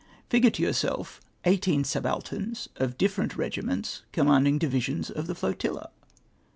[0.31, 5.91] ''Figure to 3Mjurself eighteen suhcdterns of different rer/imerds comrnand incj divisions of the flotilla!